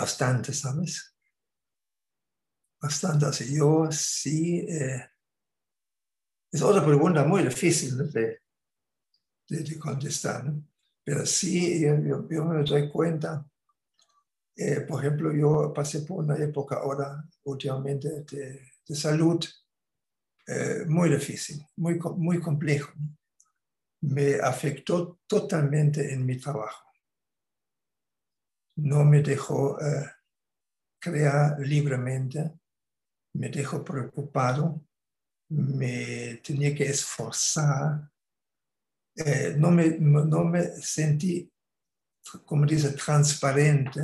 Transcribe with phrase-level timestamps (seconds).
[0.00, 1.14] bastante, ¿sabes?
[2.80, 3.26] Bastante.
[3.26, 4.60] Así yo sí.
[4.68, 5.04] Eh,
[6.50, 8.40] es otra pregunta muy difícil de,
[9.48, 10.52] de, contestar.
[11.04, 13.46] Pero sí, yo, me doy cuenta.
[14.56, 19.44] Eh, por ejemplo, yo pasé por una época ahora, últimamente, de, de salud
[20.46, 22.92] eh, muy difícil, muy, muy complejo.
[24.02, 26.89] Me afectó totalmente en mi trabajo.
[28.82, 30.10] No me dejó eh,
[31.00, 32.52] crear libremente,
[33.34, 34.84] me dejó preocupado,
[35.50, 38.10] me tenía que esforzar,
[39.16, 41.50] eh, no, me, no me sentí,
[42.44, 44.00] como dice, transparente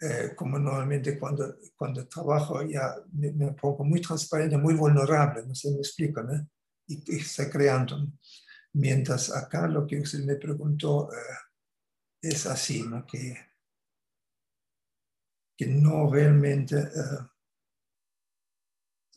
[0.00, 5.72] eh, como normalmente cuando, cuando trabajo ya me, pongo muy transparente, muy vulnerable, no sé,
[5.72, 6.48] me explico, ¿no?
[6.86, 8.06] Y, y creando.
[8.74, 11.08] Mientras acá lo que usted me preguntó
[12.28, 13.06] es así, ¿no?
[13.06, 13.36] Que,
[15.56, 16.76] que no realmente...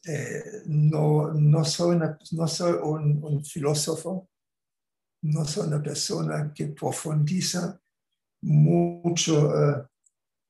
[0.04, 2.00] Eh, no, no soy,
[2.32, 4.32] no soy un, filósofo,
[5.26, 7.80] no soy una persona que profundiza
[8.42, 9.54] mucho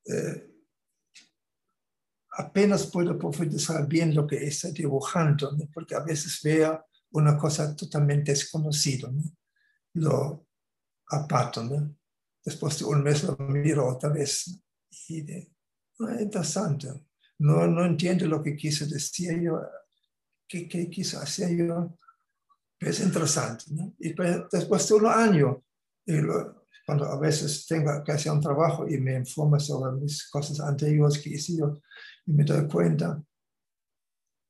[0.06, 0.52] eh,
[2.32, 8.32] apenas puedo profundizar bien lo que está dibujando, porque a veces veo una cosa totalmente
[8.32, 9.12] desconocida,
[9.96, 10.48] lo
[11.10, 11.92] aparto,
[12.44, 14.62] después de un mes lo miro otra vez
[15.08, 16.88] y de, es interesante,
[17.40, 19.62] no, no entiendo lo que quise decir yo,
[20.48, 21.98] qué, qué quise hacer yo,
[22.80, 23.66] es interesante.
[24.00, 25.64] Y pues, después de un año,
[26.06, 26.14] y
[26.86, 31.22] cuando a veces tengo que hacer un trabajo y me informo sobre mis cosas anteriores
[31.22, 31.80] que hice yo
[32.26, 33.22] y me doy cuenta,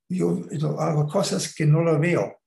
[0.10, 0.46] yo,
[0.80, 2.41] hago cosas que no lo veo,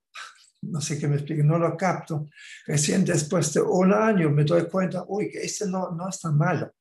[0.70, 2.28] no sé qué me explique, no lo capto.
[2.66, 6.36] Recién después de un año me doy cuenta, uy, que este no, no es tan
[6.36, 6.72] malo,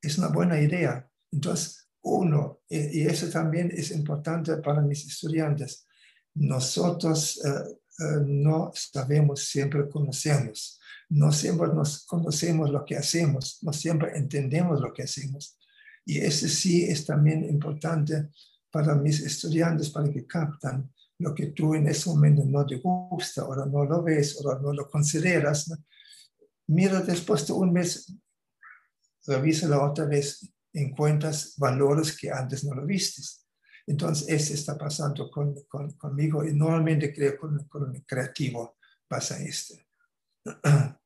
[0.00, 1.08] es una buena idea.
[1.32, 5.86] Entonces, uno, y, eso también es importante para mis estudiantes,
[6.34, 13.72] nosotros eh, eh, no sabemos, siempre conocemos no siempre nos conocemos lo que hacemos, no
[13.72, 15.58] siempre entendemos lo que hacemos.
[16.04, 18.28] Y ese sí es también importante
[18.70, 23.44] para mis estudiantes, para que captan lo que tú en ese momento no te gusta,
[23.44, 25.72] o no lo ves, o no lo consideras.
[26.68, 28.12] Mira después de un mes,
[29.26, 33.46] la otra vez, encuentras valores que antes no lo vistes.
[33.86, 35.54] Entonces, eso está pasando con,
[35.96, 38.76] conmigo y normalmente creo con, con el creativo
[39.08, 39.74] pasa esto.